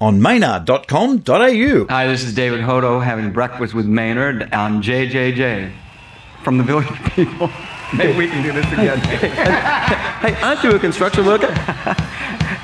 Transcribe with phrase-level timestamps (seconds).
[0.00, 1.86] on maynard.com.au.
[1.88, 5.72] Hi, this is David Hodo having breakfast with Maynard on JJJ
[6.44, 7.50] from the Village People.
[7.96, 9.00] Maybe we can do this again.
[10.18, 11.46] Hey, aren't you a construction worker?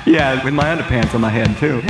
[0.05, 1.81] yeah, with my underpants on my head, too.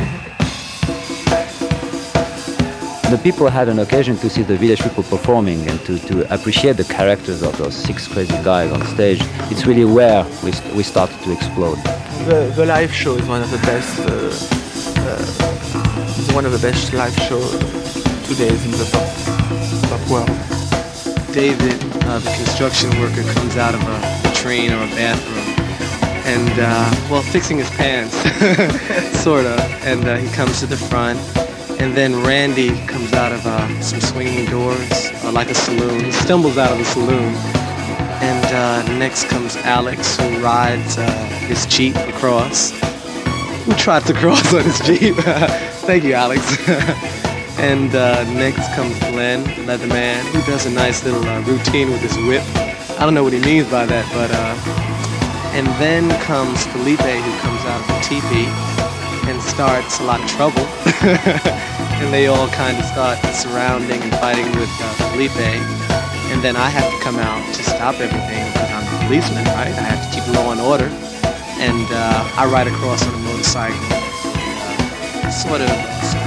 [3.09, 6.77] The people had an occasion to see the village people performing and to, to appreciate
[6.77, 9.21] the characters of those six crazy guys on stage.
[9.49, 11.77] It's really where we, we started to explode.
[12.25, 13.99] The, the live show is one of the best.
[14.01, 14.64] Uh,
[14.99, 17.51] uh, one of the best live shows
[18.27, 19.07] today in the pop,
[19.89, 20.27] pop world.
[21.33, 21.73] David,
[22.05, 25.45] uh, the construction worker, comes out of a train or a bathroom,
[26.25, 28.15] and uh, well, fixing his pants,
[29.21, 29.61] sorta.
[29.83, 31.19] And uh, he comes to the front,
[31.79, 36.05] and then Randy comes out of uh, some swinging doors, uh, like a saloon.
[36.05, 37.33] He stumbles out of the saloon.
[38.21, 42.84] And uh, next comes Alex, who rides his Jeep across.
[43.65, 45.15] Who trots across on his Jeep?
[45.85, 46.41] Thank you, Alex.
[47.59, 52.01] and uh, next comes Glenn, the Leatherman, who does a nice little uh, routine with
[52.01, 52.43] his whip.
[52.97, 54.31] I don't know what he means by that, but.
[54.31, 54.85] Uh,
[55.55, 58.51] and then comes Felipe, who comes out of the teepee
[59.31, 60.61] and starts a lot of trouble.
[61.01, 65.31] and they all kind of start surrounding and fighting with uh, Felipe.
[66.27, 69.71] And then I have to come out to stop everything because I'm a policeman, right?
[69.71, 70.89] I have to keep law and order.
[71.57, 73.79] And uh, I ride across on a motorcycle,
[75.31, 76.24] sort of,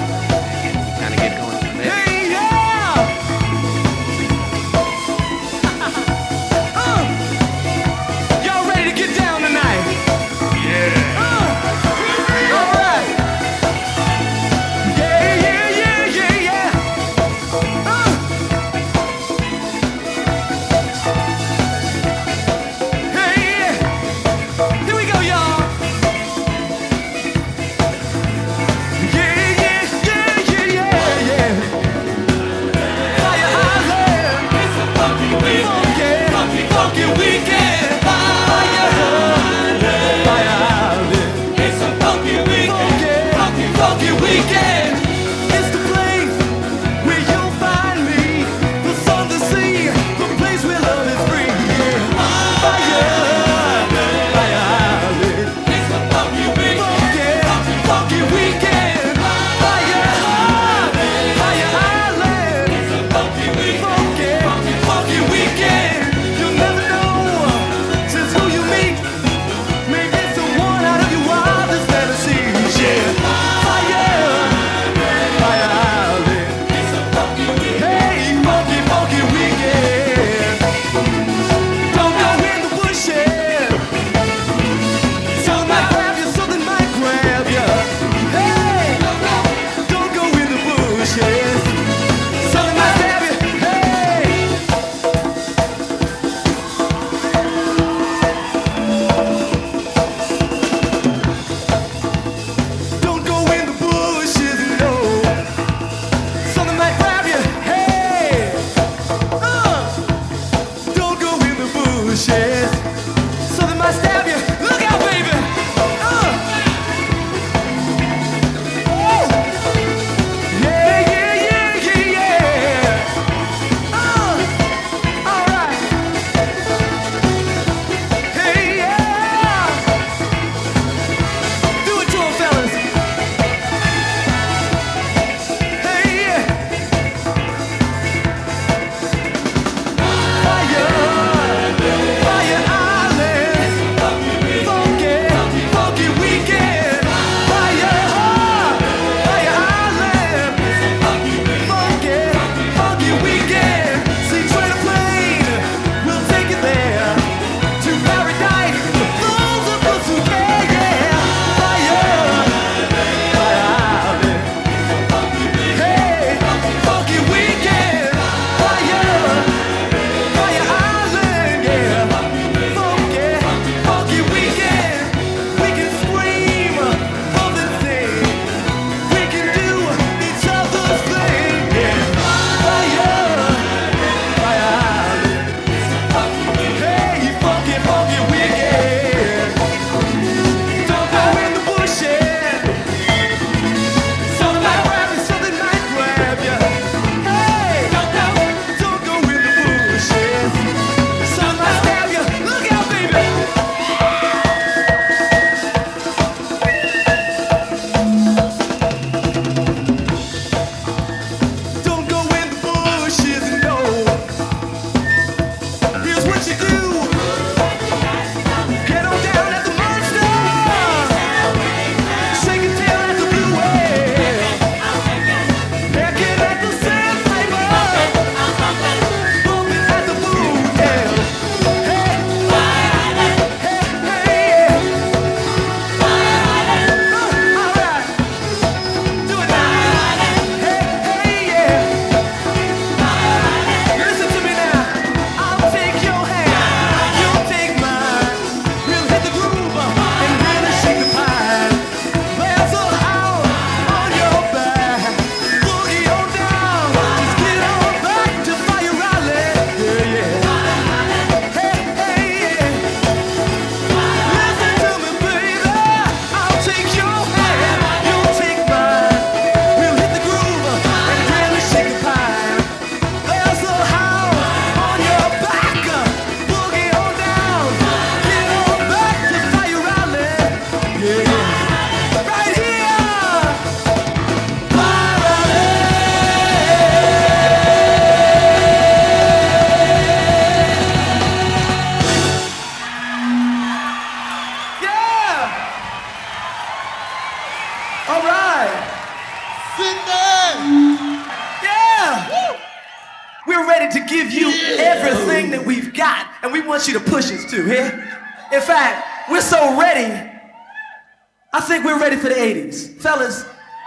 [43.89, 45.08] Funky weekend.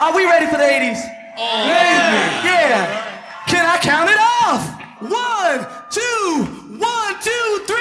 [0.02, 0.98] Are we ready for the 80s?
[1.38, 1.68] Oh.
[1.68, 2.44] Yeah.
[2.44, 3.46] yeah.
[3.46, 4.66] Can I count it off?
[5.00, 6.44] One, two,
[6.80, 7.81] one, two, three.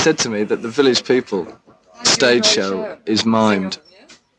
[0.00, 1.46] Said to me that the Village People
[2.04, 3.78] stage show is mimed.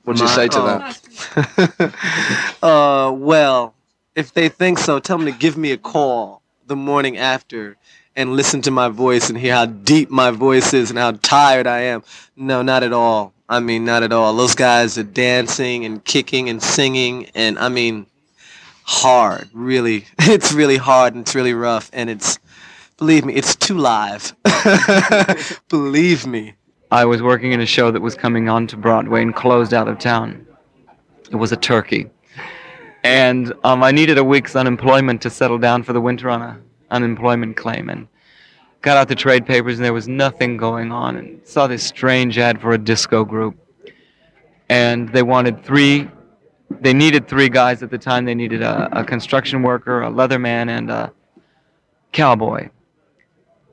[0.03, 1.93] What do you say to that?
[2.63, 3.73] Uh, well,
[4.15, 7.75] if they think so, tell them to give me a call the morning after
[8.15, 11.65] and listen to my voice and hear how deep my voice is and how tired
[11.65, 12.03] I am.
[12.35, 13.33] No, not at all.
[13.49, 14.35] I mean, not at all.
[14.35, 18.05] Those guys are dancing and kicking and singing, and I mean,
[18.83, 19.49] hard.
[19.53, 22.39] Really, it's really hard and it's really rough, and it's,
[23.01, 24.35] believe me, it's too live.
[25.69, 26.53] believe me.
[26.91, 29.87] I was working in a show that was coming on to Broadway and closed out
[29.87, 30.45] of town.
[31.31, 32.11] It was a turkey.
[33.03, 36.59] And um, I needed a week's unemployment to settle down for the winter on a
[36.91, 37.89] unemployment claim.
[37.89, 38.07] And
[38.81, 41.15] got out the trade papers and there was nothing going on.
[41.15, 43.57] And saw this strange ad for a disco group.
[44.69, 46.07] And they wanted three,
[46.69, 48.25] they needed three guys at the time.
[48.25, 51.11] They needed a, a construction worker, a leatherman, and a
[52.11, 52.69] cowboy.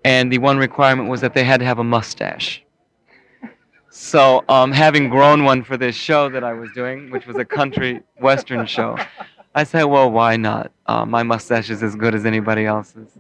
[0.09, 2.63] And the one requirement was that they had to have a mustache.
[3.91, 7.45] So, um, having grown one for this show that I was doing, which was a
[7.45, 8.97] country western show,
[9.55, 10.73] I said, well, why not?
[10.87, 13.19] Uh, my mustache is as good as anybody else's.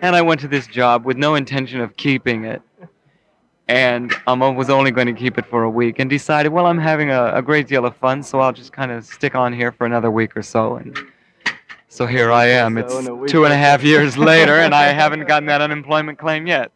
[0.00, 2.62] And I went to this job with no intention of keeping it.
[3.66, 6.66] And um, I was only going to keep it for a week and decided, well,
[6.66, 9.52] I'm having a, a great deal of fun, so I'll just kind of stick on
[9.52, 10.76] here for another week or so.
[10.76, 10.96] And
[11.88, 12.78] so here I am.
[12.78, 12.94] It's
[13.30, 16.72] two and a half years later, and I haven't gotten that unemployment claim yet.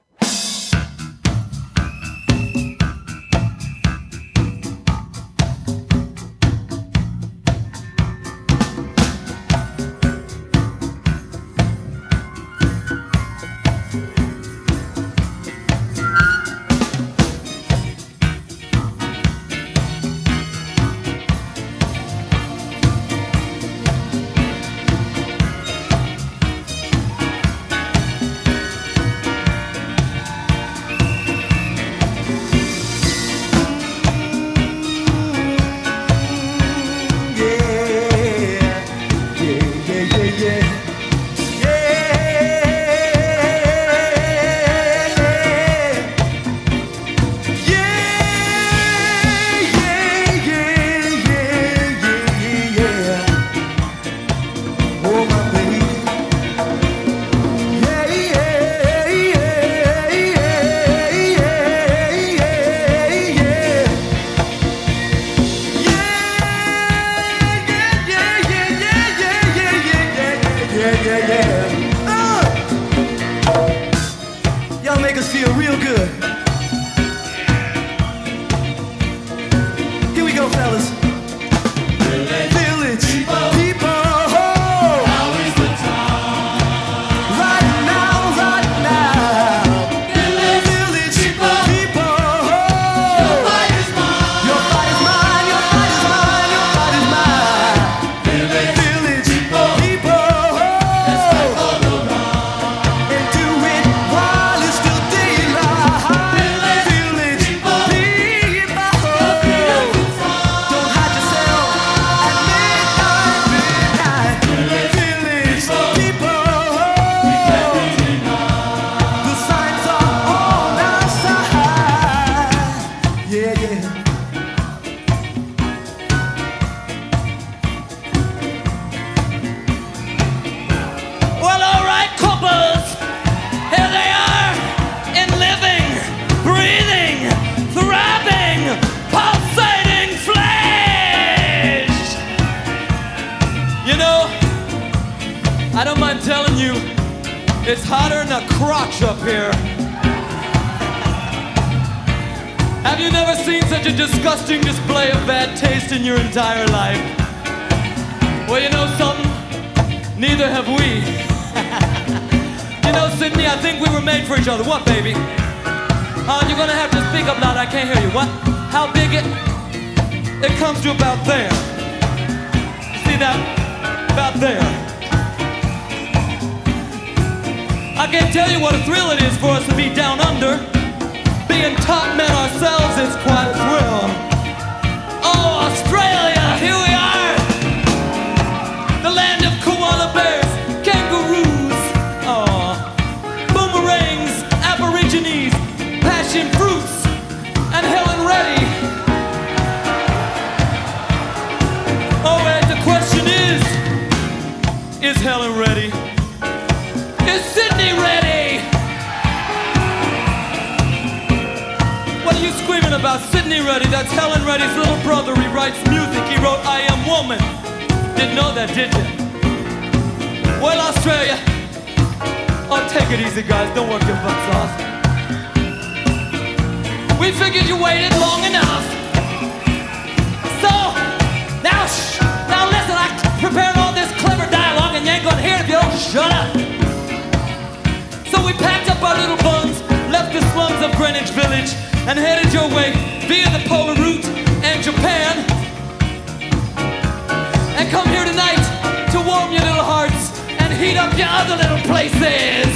[251.61, 252.68] Little places.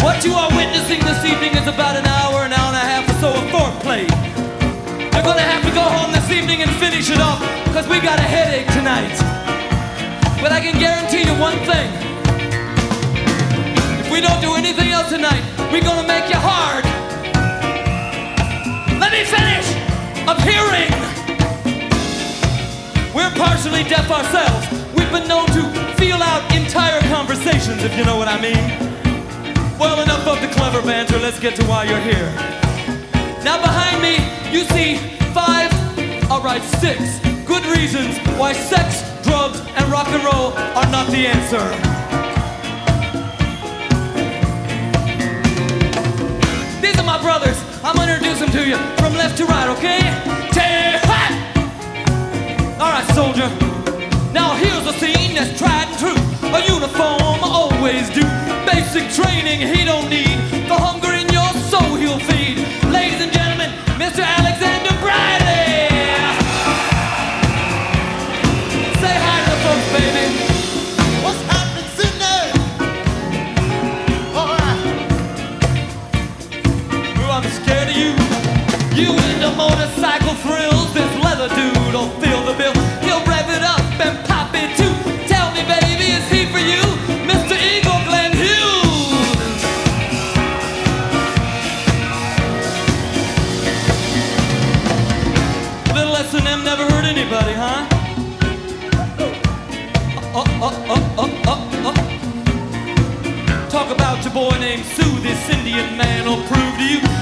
[0.00, 3.04] what you are witnessing this evening is about an hour, an hour and a half
[3.12, 4.08] or so of foreplay.
[5.12, 8.18] You're gonna have to go home this evening and finish it off, because we got
[8.18, 9.16] a headache tonight.
[10.40, 11.90] But I can guarantee you one thing.
[14.00, 16.84] If we don't do anything else tonight, we're gonna make you hard.
[18.98, 19.68] Let me finish!
[20.30, 20.92] Of hearing!
[23.12, 24.71] We're partially deaf ourselves.
[25.12, 25.62] Been known to
[25.96, 28.64] feel out entire conversations, if you know what I mean.
[29.78, 31.18] Well, enough of the clever banter.
[31.18, 32.32] Let's get to why you're here.
[33.44, 34.16] Now, behind me,
[34.50, 34.96] you see
[35.34, 35.70] five,
[36.30, 41.60] alright, six good reasons why sex, drugs, and rock and roll are not the answer.
[46.80, 47.58] These are my brothers.
[47.84, 50.00] I'm gonna introduce them to you from left to right, okay?
[50.52, 51.00] Tay-
[52.80, 53.71] Alright, soldier.
[54.32, 56.20] Now here's a scene that's tried and true.
[56.56, 58.22] A uniform always do.
[58.64, 60.38] Basic training he don't need.
[60.68, 61.11] The hunger
[105.72, 107.21] Indian man will prove to you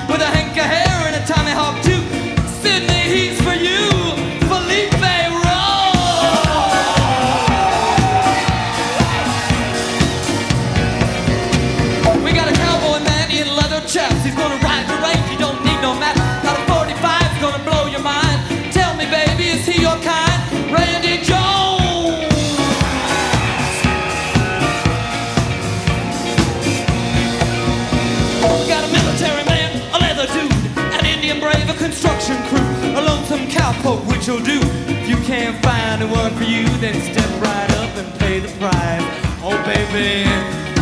[34.31, 34.61] will do.
[34.87, 38.49] If you can't find a one for you, then step right up and pay the
[38.59, 39.03] price.
[39.43, 40.23] Oh, baby,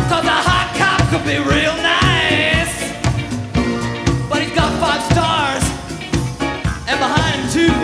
[0.09, 2.75] cause a hot cop could be real nice.
[4.29, 5.63] But he's got five stars,
[6.85, 7.75] and behind him, too,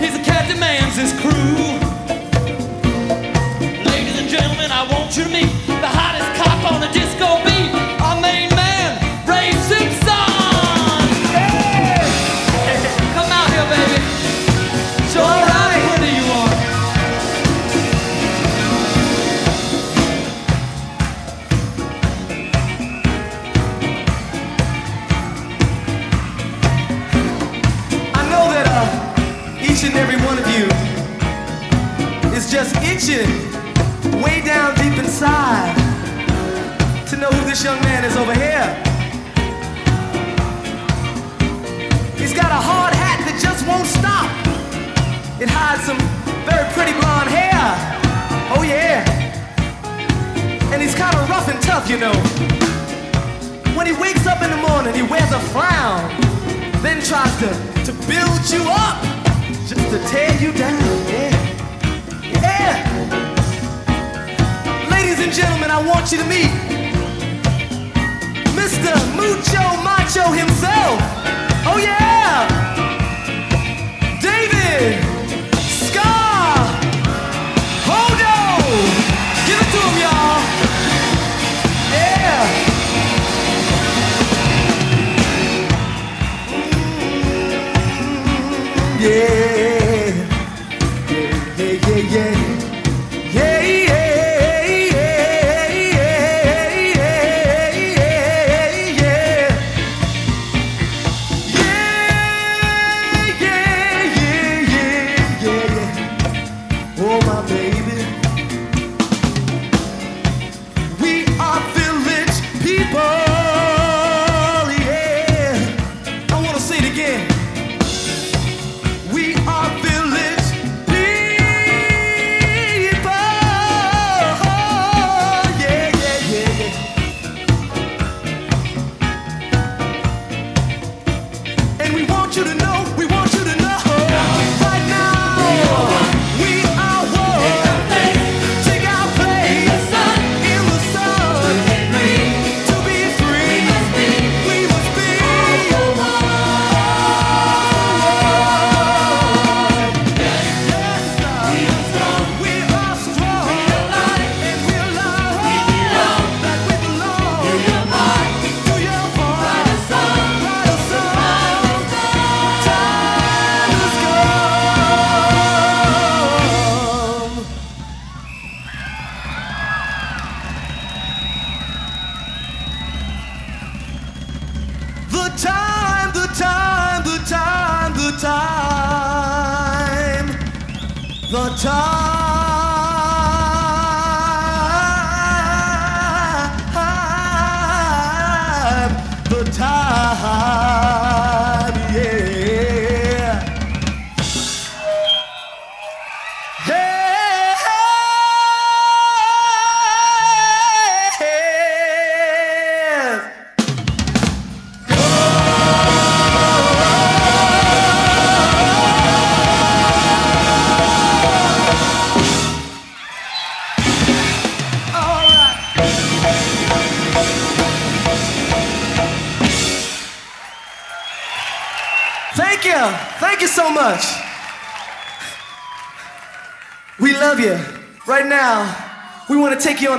[0.00, 1.56] he's a cat demands his crew.
[3.84, 5.55] Ladies and gentlemen, I want you to meet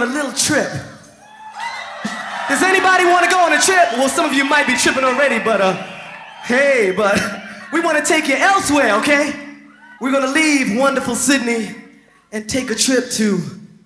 [0.02, 0.70] on a little trip.
[2.50, 3.98] Does anybody want to go on a trip?
[3.98, 5.74] Well, some of you might be tripping already, but uh,
[6.44, 7.18] hey, but
[7.74, 9.34] we want to take you elsewhere, okay?
[10.00, 11.74] We're gonna leave wonderful Sydney
[12.32, 13.40] and take a trip to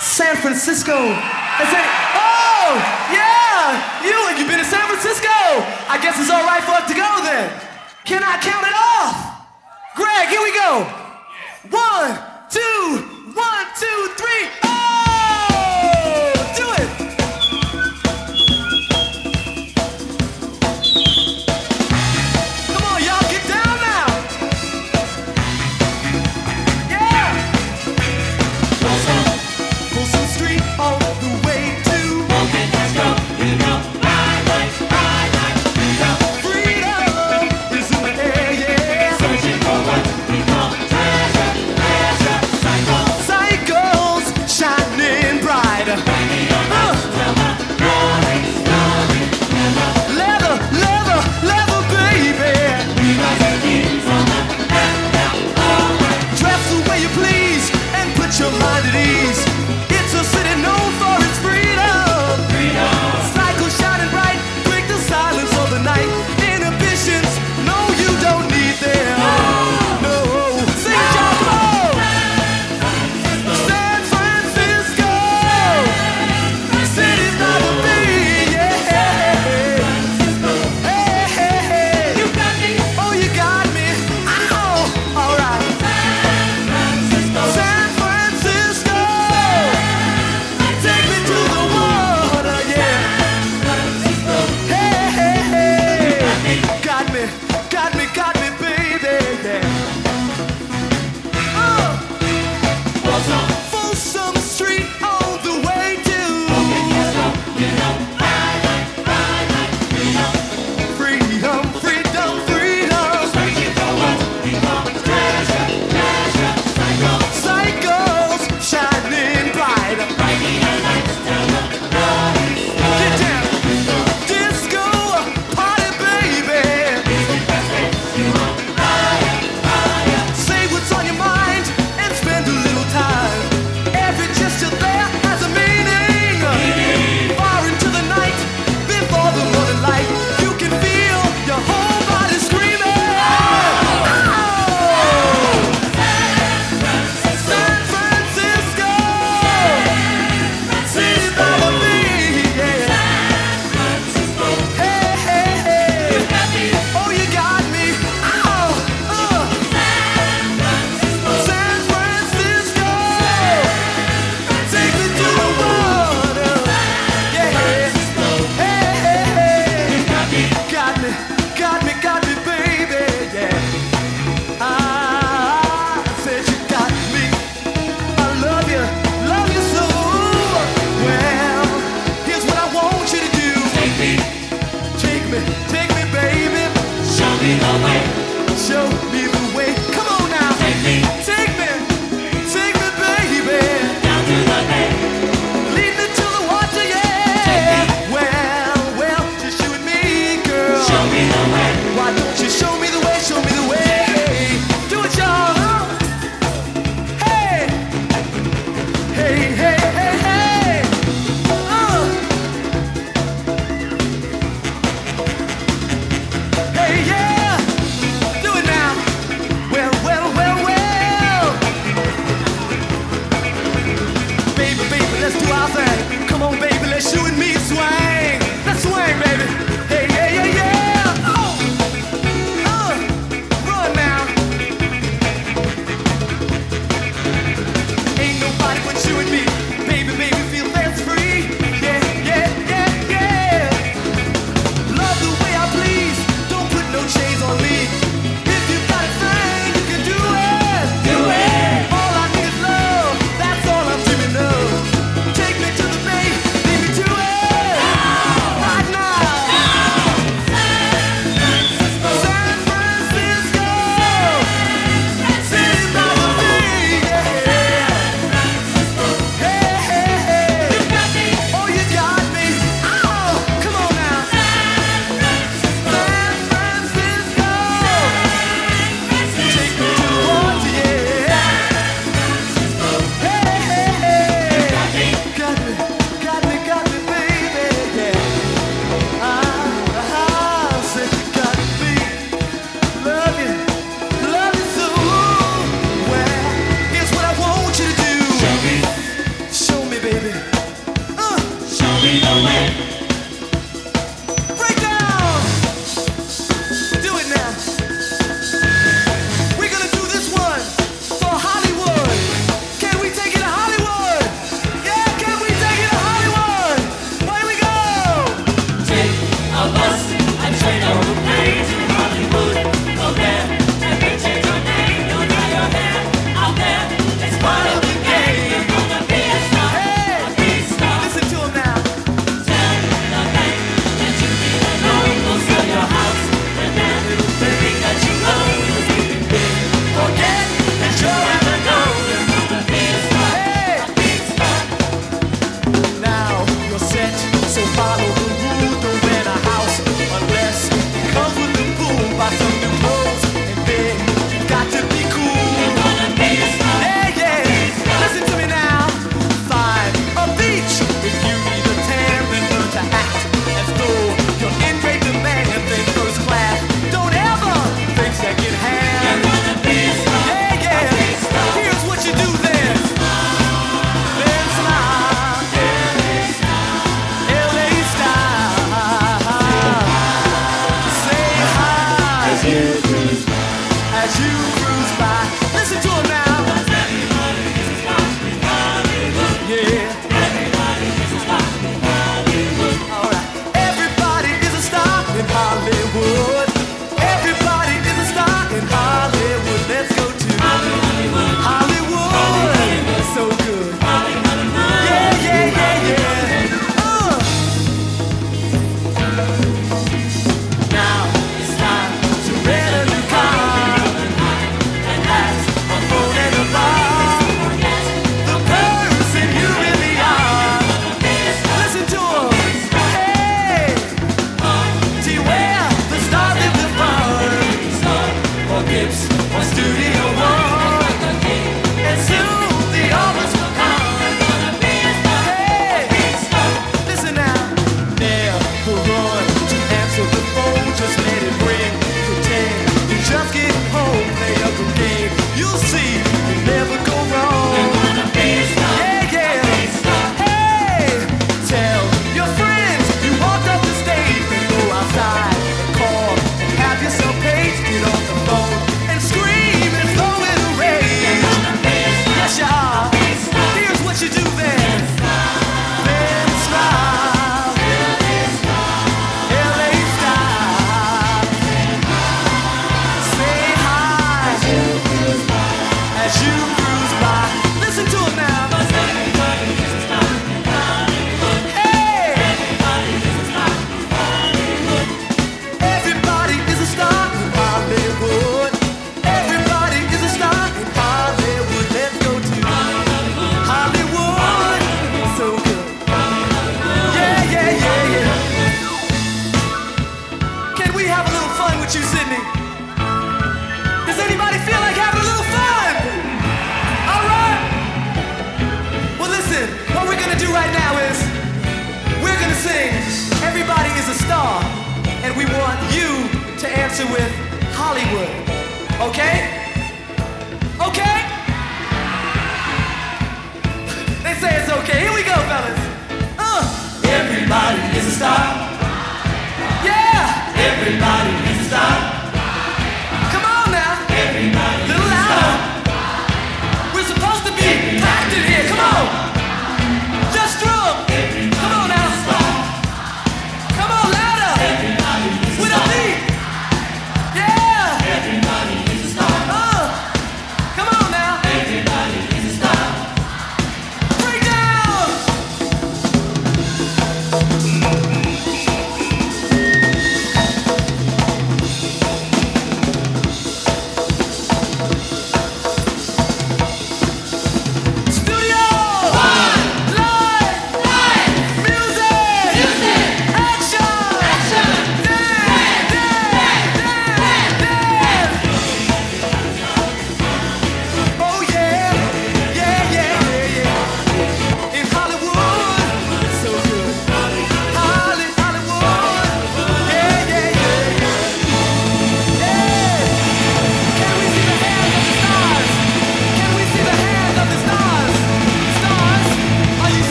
[0.00, 0.96] San Francisco.
[1.14, 2.74] Has any- oh,
[3.14, 4.02] yeah!
[4.02, 5.30] You, have you been to San Francisco?
[5.86, 7.46] I guess it's all right for us to go then.
[8.04, 9.46] Can I count it off?
[9.94, 10.82] Greg, here we go.
[11.70, 12.18] One,
[12.50, 14.61] two, one, two, three.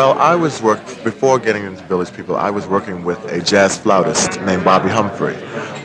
[0.00, 2.34] Well, I was work before getting into Village People.
[2.34, 5.36] I was working with a jazz flautist named Bobbi Humphrey,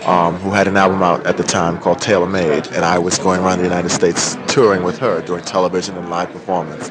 [0.05, 3.17] um, who had an album out at the time called Tailor Made, and I was
[3.17, 6.89] going around the United States touring with her, doing television and live performance.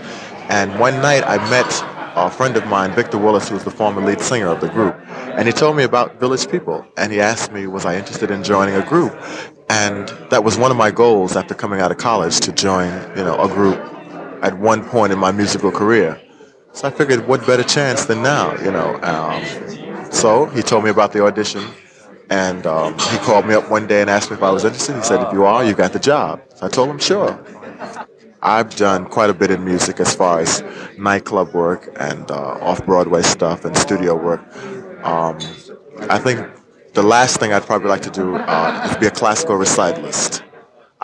[0.50, 1.64] And one night I met
[2.14, 4.94] a friend of mine, Victor Willis, who was the former lead singer of the group,
[5.08, 8.44] and he told me about Village People, and he asked me was I interested in
[8.44, 9.14] joining a group,
[9.70, 13.24] and that was one of my goals after coming out of college to join, you
[13.24, 13.78] know, a group
[14.42, 16.20] at one point in my musical career.
[16.74, 19.00] So I figured, what better chance than now, you know?
[19.02, 21.64] Um, so he told me about the audition,
[22.30, 24.96] and um, he called me up one day and asked me if I was interested.
[24.96, 26.42] He said, if you are, you've got the job.
[26.56, 27.38] So I told him, sure.
[28.42, 30.64] I've done quite a bit in music as far as
[30.98, 34.40] nightclub work and uh, off-Broadway stuff and studio work.
[35.04, 35.38] Um,
[36.10, 36.44] I think
[36.92, 40.42] the last thing I'd probably like to do uh, is be a classical recitalist.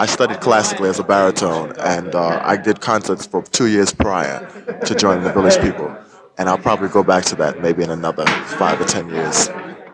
[0.01, 4.49] I studied classically as a baritone, and uh, I did concerts for two years prior
[4.87, 5.95] to joining the Village People.
[6.39, 9.51] And I'll probably go back to that maybe in another five or ten years.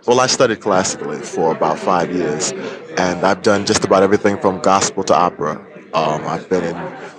[0.07, 2.53] Well, I studied classically for about five years,
[2.97, 5.55] and I've done just about everything from gospel to opera.
[5.93, 6.77] Um, I've been in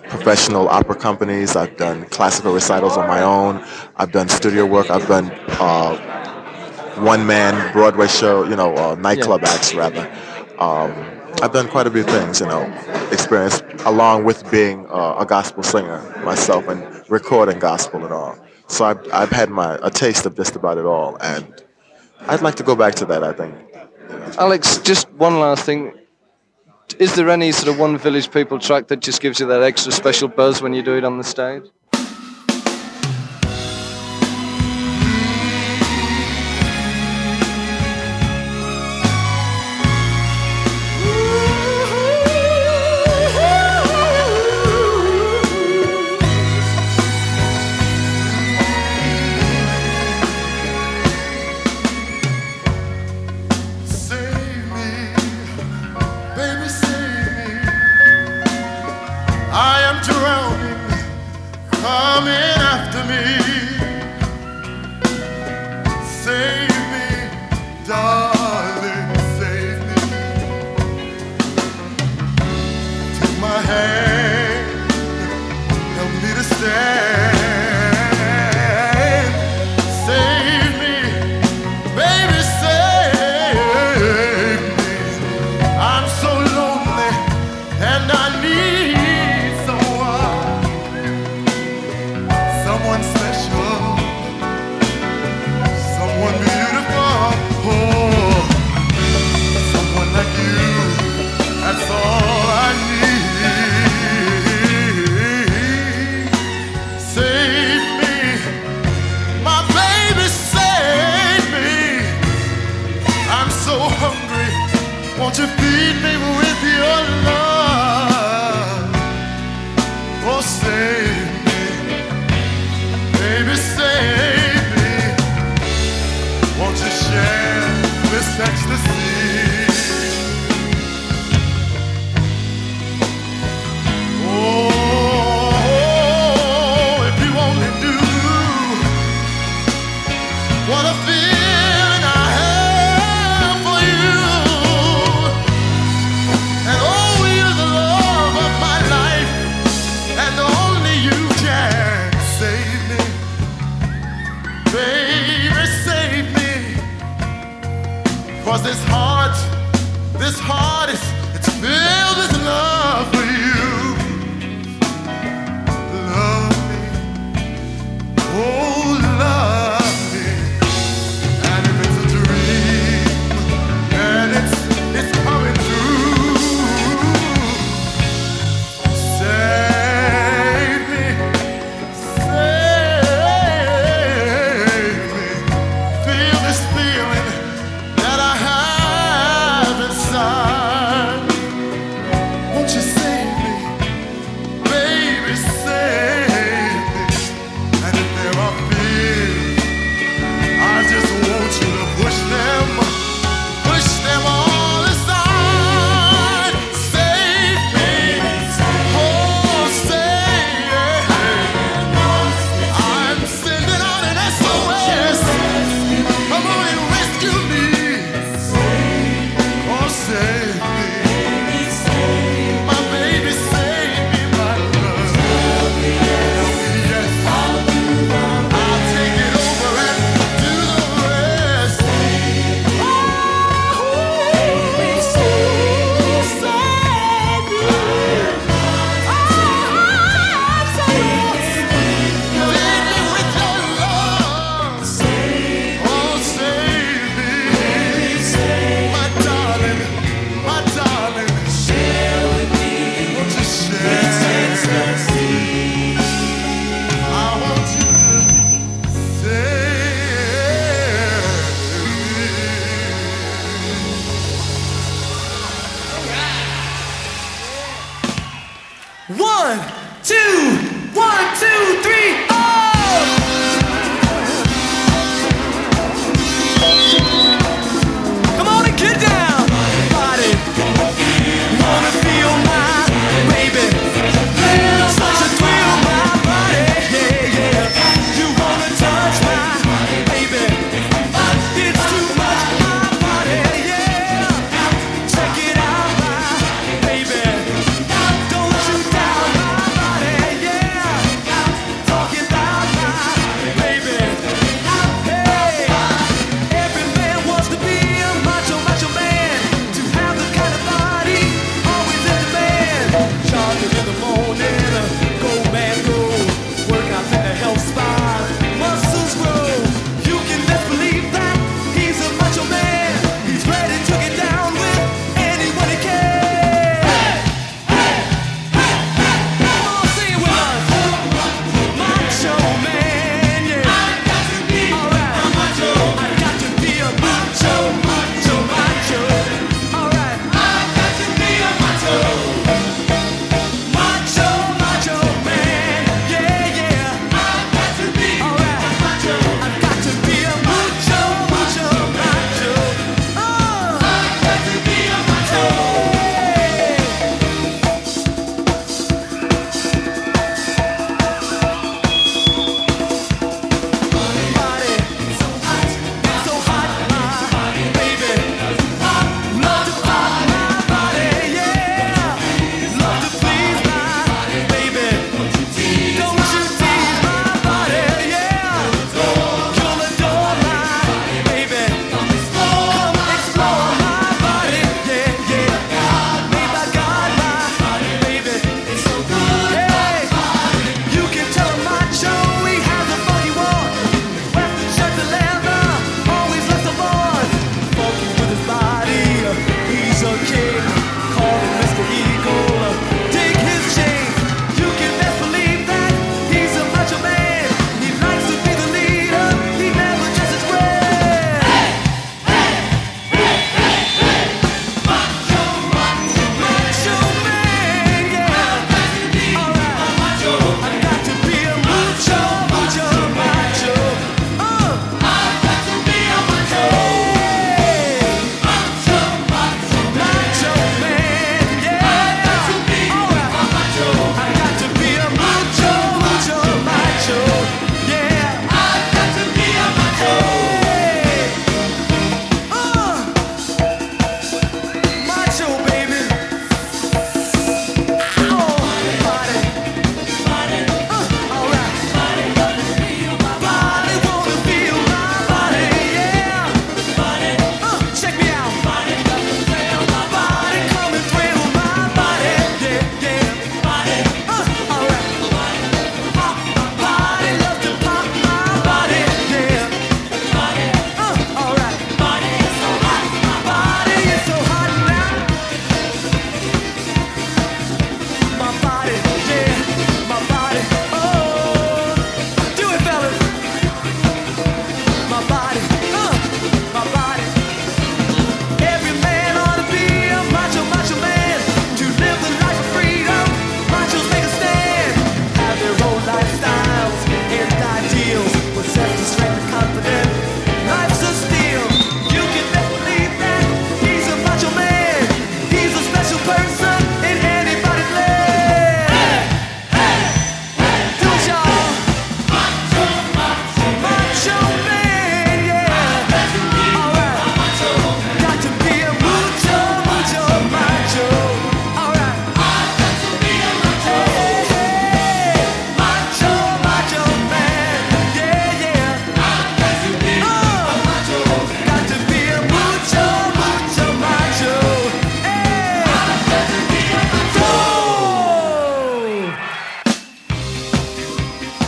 [0.07, 1.57] professional opera companies.
[1.57, 3.61] I've done classical recitals on my own.
[3.97, 4.89] I've done studio work.
[4.89, 5.29] I've done
[5.59, 10.09] uh, one-man Broadway show, you know, uh, nightclub acts rather.
[10.57, 12.63] Um, I've done quite a few things, you know,
[13.11, 18.37] experience along with being uh, a gospel singer myself and recording gospel and all.
[18.67, 21.63] So I've, I've had my a taste of just about it all, and
[22.21, 23.23] I'd like to go back to that.
[23.23, 23.55] I think.
[24.37, 25.93] Alex, just one last thing.
[26.99, 29.91] Is there any sort of one Village People track that just gives you that extra
[29.91, 31.63] special buzz when you do it on the stage?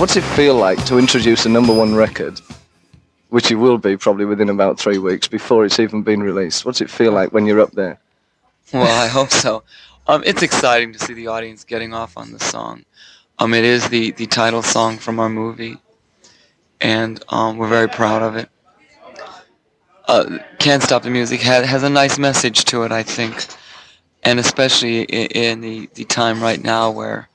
[0.10, 2.42] What's it feel like to introduce a number one record,
[3.30, 6.66] which you will be probably within about three weeks before it's even been released?
[6.66, 8.00] What's it feel like when you're up there?
[8.74, 9.62] Well, I hope so.
[10.08, 12.86] Um, it's exciting to see the audience getting off on the song.
[13.38, 15.78] Um, it is the, the title song from our movie,
[16.82, 18.50] and um, we're very proud of it.
[20.08, 23.46] Uh, Can't Stop the Music has, has a nice message to it, I think,
[24.24, 27.29] and especially in, in the, the time right now where,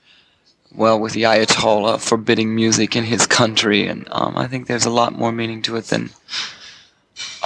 [0.75, 4.91] well, with the Ayatollah forbidding music in his country, and um, I think there's a
[4.91, 6.11] lot more meaning to it than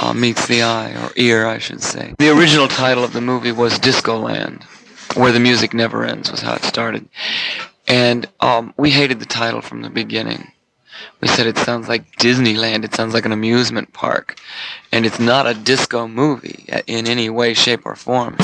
[0.01, 2.14] uh, meets the eye, or ear, I should say.
[2.18, 4.62] The original title of the movie was Disco Land,
[5.14, 7.09] where the music never ends, was how it started.
[7.87, 10.53] And um, we hated the title from the beginning.
[11.20, 14.39] We said it sounds like Disneyland, it sounds like an amusement park.
[14.93, 18.37] And it's not a disco movie in any way, shape, or form.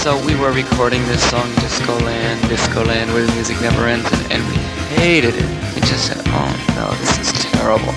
[0.00, 4.10] So we were recording this song, Disco Land, Disco Land, where the music never ends,
[4.30, 4.56] and, we
[4.96, 5.44] hated it.
[5.74, 7.92] We just said, oh no, this is terrible.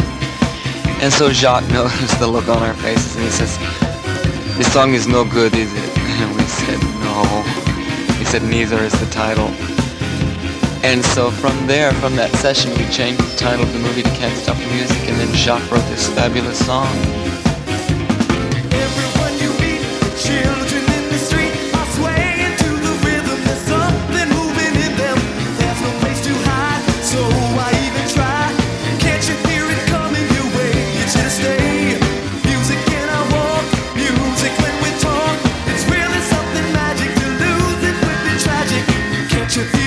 [1.02, 3.58] And so Jacques noticed the look on our faces, and he says,
[4.58, 5.98] this song is no good, is it?
[6.20, 7.24] And we said, no.
[8.20, 9.48] He said, neither is the title.
[10.84, 14.10] And so from there, from that session, we changed the title of the movie to
[14.10, 16.92] Can't Stop the Music, and then Jacques wrote this fabulous song.
[39.54, 39.83] Can't